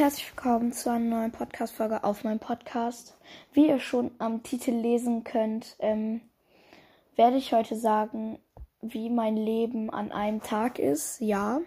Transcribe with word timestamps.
Herzlich 0.00 0.30
willkommen 0.30 0.72
zu 0.72 0.90
einer 0.90 1.04
neuen 1.04 1.30
Podcast-Folge 1.30 2.04
auf 2.04 2.24
meinem 2.24 2.38
Podcast. 2.38 3.18
Wie 3.52 3.68
ihr 3.68 3.78
schon 3.78 4.10
am 4.16 4.42
Titel 4.42 4.70
lesen 4.70 5.24
könnt, 5.24 5.76
ähm, 5.78 6.22
werde 7.16 7.36
ich 7.36 7.52
heute 7.52 7.76
sagen, 7.76 8.38
wie 8.80 9.10
mein 9.10 9.36
Leben 9.36 9.90
an 9.90 10.10
einem 10.10 10.40
Tag 10.40 10.78
ist. 10.78 11.20
Ja. 11.20 11.60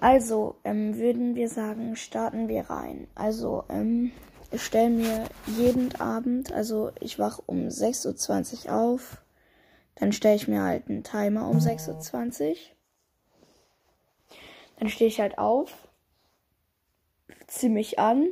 Also, 0.00 0.56
ähm, 0.64 0.96
würden 0.96 1.34
wir 1.34 1.50
sagen, 1.50 1.96
starten 1.96 2.48
wir 2.48 2.70
rein. 2.70 3.08
Also, 3.14 3.64
ähm, 3.68 4.12
ich 4.50 4.62
stelle 4.62 4.88
mir 4.88 5.24
jeden 5.58 5.94
Abend, 5.96 6.50
also 6.50 6.92
ich 6.98 7.18
wache 7.18 7.42
um 7.44 7.68
6.20 7.68 8.68
Uhr 8.68 8.74
auf. 8.74 9.22
Dann 9.96 10.12
stelle 10.12 10.36
ich 10.36 10.48
mir 10.48 10.62
halt 10.62 10.88
einen 10.88 11.04
Timer 11.04 11.46
um 11.46 11.58
6.20 11.58 12.48
Uhr. 12.48 12.56
Dann 14.78 14.88
stehe 14.88 15.08
ich 15.08 15.20
halt 15.20 15.36
auf, 15.36 15.83
ziehe 17.46 17.72
mich 17.72 17.98
an, 17.98 18.28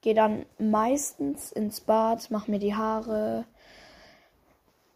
gehe 0.00 0.14
dann 0.14 0.46
meistens 0.58 1.52
ins 1.52 1.80
Bad, 1.80 2.30
mache 2.30 2.50
mir 2.50 2.58
die 2.58 2.74
Haare, 2.74 3.44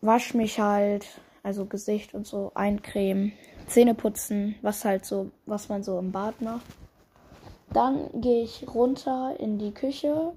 wasche 0.00 0.36
mich 0.36 0.60
halt, 0.60 1.06
also 1.42 1.66
Gesicht 1.66 2.14
und 2.14 2.26
so, 2.26 2.52
eincremen, 2.54 3.32
Zähne 3.66 3.94
putzen, 3.94 4.54
was 4.62 4.84
halt 4.84 5.04
so, 5.04 5.30
was 5.46 5.68
man 5.68 5.82
so 5.82 5.98
im 5.98 6.12
Bad 6.12 6.40
macht. 6.40 6.66
Dann 7.72 8.08
gehe 8.20 8.42
ich 8.42 8.66
runter 8.72 9.36
in 9.38 9.58
die 9.58 9.72
Küche 9.72 10.32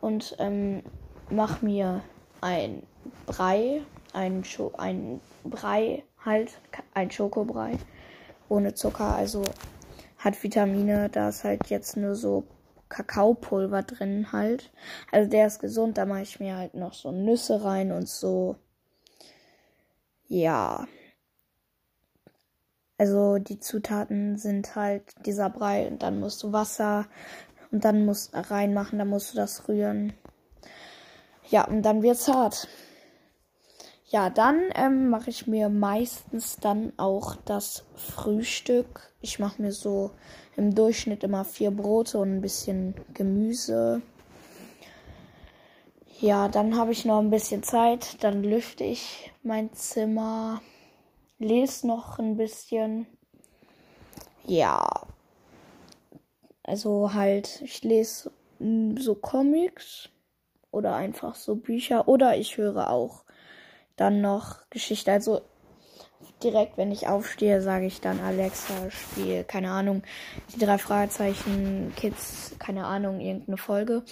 und 0.00 0.36
ähm, 0.38 0.82
mache 1.30 1.64
mir 1.64 2.02
ein 2.40 2.82
Brei, 3.26 3.82
ein, 4.12 4.44
Scho 4.44 4.72
ein 4.76 5.20
Brei 5.44 6.04
halt, 6.24 6.52
ein 6.94 7.10
Schokobrei 7.10 7.72
ohne 8.48 8.74
Zucker, 8.74 9.14
also 9.14 9.42
hat 10.24 10.42
Vitamine, 10.42 11.10
da 11.10 11.28
ist 11.28 11.44
halt 11.44 11.68
jetzt 11.68 11.96
nur 11.96 12.14
so 12.14 12.44
Kakaopulver 12.88 13.82
drin 13.82 14.32
halt. 14.32 14.72
Also 15.12 15.28
der 15.28 15.46
ist 15.46 15.58
gesund, 15.58 15.98
da 15.98 16.06
mache 16.06 16.22
ich 16.22 16.40
mir 16.40 16.56
halt 16.56 16.74
noch 16.74 16.94
so 16.94 17.12
Nüsse 17.12 17.62
rein 17.62 17.92
und 17.92 18.08
so. 18.08 18.56
Ja. 20.26 20.86
Also 22.96 23.38
die 23.38 23.60
Zutaten 23.60 24.38
sind 24.38 24.76
halt 24.76 25.02
dieser 25.26 25.50
Brei 25.50 25.88
und 25.88 26.02
dann 26.02 26.20
musst 26.20 26.42
du 26.42 26.52
Wasser 26.52 27.06
und 27.70 27.84
dann 27.84 28.06
musst 28.06 28.34
du 28.34 28.38
reinmachen, 28.38 28.98
dann 28.98 29.08
musst 29.08 29.32
du 29.32 29.36
das 29.36 29.68
rühren. 29.68 30.14
Ja, 31.48 31.66
und 31.66 31.82
dann 31.82 32.02
wird's 32.02 32.28
hart. 32.28 32.68
Ja, 34.14 34.30
dann 34.30 34.70
ähm, 34.76 35.08
mache 35.08 35.30
ich 35.30 35.48
mir 35.48 35.68
meistens 35.68 36.58
dann 36.60 36.92
auch 36.98 37.34
das 37.34 37.84
Frühstück. 37.96 39.12
Ich 39.20 39.40
mache 39.40 39.60
mir 39.60 39.72
so 39.72 40.12
im 40.54 40.72
Durchschnitt 40.72 41.24
immer 41.24 41.44
vier 41.44 41.72
Brote 41.72 42.18
und 42.18 42.36
ein 42.36 42.40
bisschen 42.40 42.94
Gemüse. 43.12 44.02
Ja, 46.20 46.46
dann 46.46 46.76
habe 46.76 46.92
ich 46.92 47.04
noch 47.04 47.18
ein 47.18 47.30
bisschen 47.30 47.64
Zeit. 47.64 48.22
Dann 48.22 48.44
lüfte 48.44 48.84
ich 48.84 49.32
mein 49.42 49.72
Zimmer, 49.72 50.62
lese 51.40 51.88
noch 51.88 52.20
ein 52.20 52.36
bisschen. 52.36 53.08
Ja, 54.46 54.88
also 56.62 57.14
halt, 57.14 57.62
ich 57.62 57.82
lese 57.82 58.30
so 58.96 59.16
Comics 59.16 60.08
oder 60.70 60.94
einfach 60.94 61.34
so 61.34 61.56
Bücher 61.56 62.06
oder 62.06 62.36
ich 62.36 62.58
höre 62.58 62.90
auch 62.90 63.23
dann 63.96 64.20
noch 64.20 64.68
Geschichte. 64.70 65.12
Also 65.12 65.42
direkt, 66.42 66.76
wenn 66.76 66.92
ich 66.92 67.08
aufstehe, 67.08 67.62
sage 67.62 67.86
ich 67.86 68.00
dann 68.00 68.20
Alexa, 68.20 68.90
spiel, 68.90 69.44
keine 69.44 69.70
Ahnung, 69.70 70.02
die 70.54 70.58
drei 70.58 70.78
Fragezeichen, 70.78 71.92
Kids, 71.96 72.54
keine 72.58 72.86
Ahnung, 72.86 73.20
irgendeine 73.20 73.56
Folge. 73.56 74.04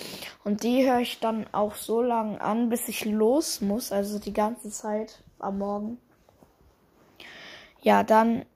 Und 0.44 0.62
die 0.62 0.88
höre 0.88 1.00
ich 1.00 1.21
dann 1.21 1.47
auch 1.53 1.75
so 1.75 2.03
lange 2.03 2.41
an, 2.41 2.69
bis 2.69 2.88
ich 2.88 3.04
los 3.04 3.60
muss, 3.60 3.92
also 3.92 4.19
die 4.19 4.32
ganze 4.32 4.71
Zeit 4.71 5.22
am 5.38 5.59
Morgen. 5.59 5.98
Ja, 7.81 8.03
dann 8.04 8.47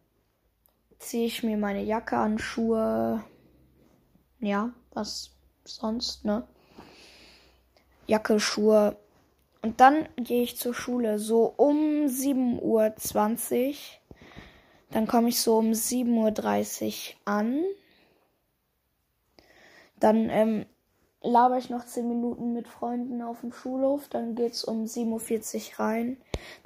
ziehe 0.98 1.26
ich 1.26 1.42
mir 1.42 1.56
meine 1.56 1.82
Jacke 1.82 2.16
an, 2.16 2.38
Schuhe, 2.38 3.22
ja, 4.40 4.72
was 4.92 5.36
sonst, 5.64 6.24
ne? 6.24 6.46
Jacke, 8.06 8.38
Schuhe. 8.38 8.96
Und 9.62 9.80
dann 9.80 10.08
gehe 10.16 10.42
ich 10.42 10.56
zur 10.56 10.74
Schule 10.74 11.18
so 11.18 11.52
um 11.56 12.06
7.20 12.06 12.60
Uhr. 12.60 13.74
Dann 14.90 15.06
komme 15.06 15.28
ich 15.28 15.40
so 15.40 15.58
um 15.58 15.72
7.30 15.72 16.86
Uhr 16.86 17.16
an. 17.24 17.64
Dann 19.98 20.30
ähm, 20.30 20.66
laber 21.22 21.58
ich 21.58 21.70
noch 21.70 21.84
10 21.84 22.06
Minuten 22.06 22.52
mit 22.52 22.68
Freunden 22.68 23.22
auf 23.22 23.40
dem 23.40 23.52
Schulhof. 23.52 24.08
Dann 24.08 24.34
geht 24.34 24.52
es 24.52 24.64
um 24.64 24.84
7.40 24.84 25.72
Uhr 25.72 25.80
rein. 25.80 26.16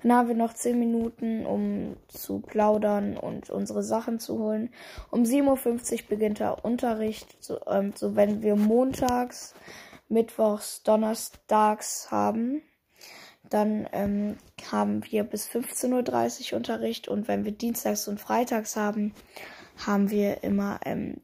Dann 0.02 0.12
haben 0.12 0.28
wir 0.28 0.34
noch 0.34 0.52
10 0.52 0.78
Minuten, 0.78 1.46
um 1.46 1.96
zu 2.08 2.40
plaudern 2.40 3.16
und 3.16 3.50
unsere 3.50 3.82
Sachen 3.82 4.18
zu 4.18 4.38
holen. 4.38 4.70
Um 5.10 5.22
7.50 5.22 5.92
Uhr 5.92 6.08
beginnt 6.08 6.40
der 6.40 6.64
Unterricht. 6.64 7.36
So, 7.42 7.60
ähm, 7.66 7.92
so 7.94 8.14
wenn 8.16 8.42
wir 8.42 8.56
montags, 8.56 9.54
mittwochs, 10.08 10.82
donnerstags 10.82 12.10
haben 12.10 12.62
dann 13.50 13.88
ähm, 13.92 14.38
haben 14.70 15.04
wir 15.10 15.24
bis 15.24 15.48
15.30 15.48 16.52
Uhr 16.52 16.56
Unterricht 16.56 17.08
und 17.08 17.28
wenn 17.28 17.44
wir 17.44 17.52
Dienstags 17.52 18.06
und 18.06 18.20
Freitags 18.20 18.76
haben, 18.76 19.12
haben 19.84 20.10
wir 20.10 20.44
immer 20.44 20.78
ähm, 20.84 21.20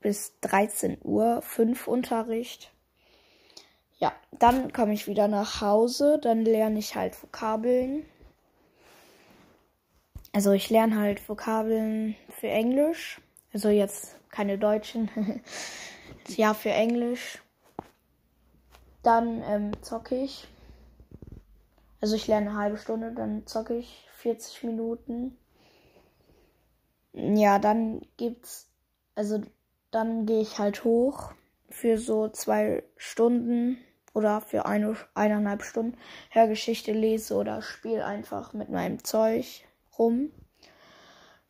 bis 0.00 0.32
13 0.40 0.98
Uhr 1.02 1.42
fünf 1.42 1.86
Unterricht. 1.86 2.72
Ja, 3.98 4.12
dann 4.32 4.72
komme 4.72 4.94
ich 4.94 5.06
wieder 5.06 5.28
nach 5.28 5.60
Hause, 5.60 6.18
dann 6.20 6.42
lerne 6.42 6.78
ich 6.78 6.96
halt 6.96 7.22
Vokabeln. 7.22 8.04
Also 10.32 10.52
ich 10.52 10.70
lerne 10.70 10.98
halt 10.98 11.28
Vokabeln 11.28 12.16
für 12.30 12.48
Englisch. 12.48 13.20
Also 13.52 13.68
jetzt 13.68 14.16
keine 14.30 14.58
Deutschen. 14.58 15.10
ja, 16.28 16.54
für 16.54 16.70
Englisch. 16.70 17.42
Dann 19.02 19.42
ähm, 19.46 19.82
zocke 19.82 20.16
ich 20.16 20.48
also 22.04 22.16
ich 22.16 22.26
lerne 22.26 22.50
eine 22.50 22.58
halbe 22.58 22.76
Stunde, 22.76 23.12
dann 23.12 23.46
zocke 23.46 23.78
ich 23.78 24.06
40 24.18 24.64
Minuten. 24.64 25.38
Ja, 27.14 27.58
dann 27.58 28.02
gibt's, 28.18 28.68
also 29.14 29.40
dann 29.90 30.26
gehe 30.26 30.42
ich 30.42 30.58
halt 30.58 30.84
hoch 30.84 31.32
für 31.70 31.96
so 31.96 32.28
zwei 32.28 32.82
Stunden 32.98 33.78
oder 34.12 34.42
für 34.42 34.66
eine, 34.66 34.94
eineinhalb 35.14 35.62
Stunden 35.62 35.96
Hörgeschichte 36.28 36.92
lese 36.92 37.36
oder 37.36 37.62
spiele 37.62 38.04
einfach 38.04 38.52
mit 38.52 38.68
meinem 38.68 39.02
Zeug 39.02 39.64
rum. 39.98 40.30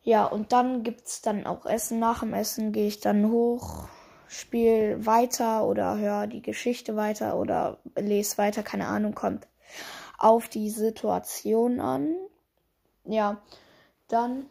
Ja, 0.03 0.23
und 0.23 0.53
dann 0.53 0.83
gibt's 0.83 1.21
dann 1.21 1.45
auch 1.45 1.65
Essen. 1.65 1.99
Nach 1.99 2.21
dem 2.21 2.33
Essen 2.33 2.71
gehe 2.71 2.87
ich 2.87 3.01
dann 3.01 3.29
hoch, 3.29 3.89
spiele 4.29 5.05
weiter 5.05 5.65
oder 5.65 5.97
höre 5.97 6.27
die 6.27 6.41
Geschichte 6.41 6.95
weiter 6.95 7.35
oder 7.35 7.79
lese 7.97 8.37
weiter, 8.37 8.63
keine 8.63 8.87
Ahnung, 8.87 9.15
kommt 9.15 9.49
auf 10.17 10.47
die 10.49 10.69
Situation 10.69 11.79
an. 11.79 12.15
Ja, 13.05 13.41
dann, 14.07 14.47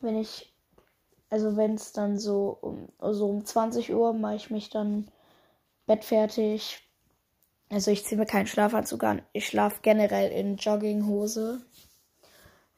wenn 0.00 0.18
ich, 0.18 0.52
also 1.30 1.56
wenn 1.56 1.74
es 1.74 1.92
dann 1.92 2.18
so 2.18 2.58
um, 2.60 2.88
so 3.14 3.26
um 3.26 3.44
20 3.44 3.92
Uhr 3.92 4.12
mache 4.12 4.36
ich 4.36 4.50
mich 4.50 4.70
dann 4.70 5.08
bettfertig. 5.86 6.80
Also 7.70 7.90
ich 7.90 8.04
ziehe 8.04 8.18
mir 8.18 8.26
keinen 8.26 8.46
Schlafanzug 8.46 9.02
an. 9.04 9.22
Ich 9.32 9.46
schlafe 9.46 9.80
generell 9.82 10.30
in 10.30 10.56
Jogginghose. 10.56 11.62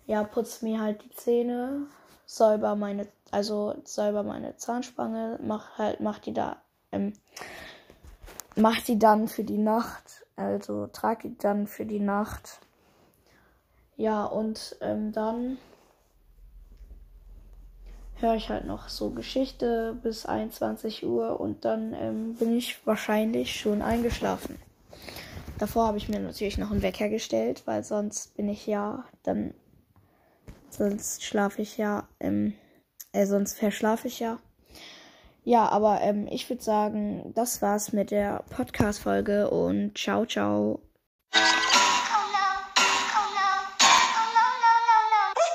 Ja, 0.07 0.23
putze 0.23 0.65
mir 0.65 0.81
halt 0.81 1.03
die 1.03 1.11
Zähne, 1.11 1.87
säuber 2.27 2.77
meine, 2.77 3.09
also 3.33 3.75
säuber 3.85 4.23
meine 4.23 4.57
Zahnspange, 4.57 5.39
mach 5.43 5.79
halt, 5.79 6.01
mach 6.01 6.21
die 6.21 6.33
da, 6.33 6.63
ähm, 6.93 7.13
mach 8.57 8.81
die 8.81 8.99
dann 8.99 9.29
für 9.29 9.45
die 9.45 9.59
Nacht 9.59 10.27
also 10.37 10.87
trage 10.87 11.29
ich 11.29 11.39
dann 11.39 11.67
für 11.67 11.87
die 11.87 12.01
Nacht. 12.01 12.61
Ja, 13.97 14.25
und 14.27 14.77
ähm, 14.83 15.13
dann 15.13 15.57
höre 18.17 18.35
ich 18.35 18.51
halt 18.51 18.67
noch 18.67 18.89
so 18.89 19.11
Geschichte 19.11 19.97
bis 20.03 20.27
21 20.27 21.05
Uhr 21.07 21.41
und 21.41 21.65
dann 21.65 21.95
ähm, 21.95 22.35
bin 22.35 22.57
ich 22.57 22.87
wahrscheinlich 22.87 23.59
schon 23.59 23.81
eingeschlafen. 23.81 24.59
Davor 25.59 25.87
habe 25.87 25.97
ich 25.97 26.11
mir 26.11 26.21
natürlich 26.21 26.59
noch 26.59 26.71
einen 26.71 26.83
Wecker 26.83 27.09
gestellt, 27.09 27.63
weil 27.65 27.83
sonst 27.83 28.37
bin 28.37 28.49
ich 28.51 28.67
ja 28.67 29.05
dann, 29.23 29.55
sonst 30.69 31.25
schlafe 31.25 31.63
ich 31.63 31.79
ja, 31.79 32.07
ähm, 32.21 32.53
äh, 33.13 33.25
sonst 33.25 33.55
verschlafe 33.55 34.09
ich 34.09 34.21
ja. 34.21 34.39
Ja, 35.47 35.69
aber 35.69 36.01
ähm, 36.01 36.27
ich 36.29 36.51
würde 36.51 36.61
sagen, 36.61 37.33
das 37.37 37.63
war's 37.63 37.93
mit 37.93 38.11
der 38.11 38.43
Podcast-Folge 38.51 39.49
und 39.49 39.97
ciao, 39.97 40.27
ciao. 40.27 40.81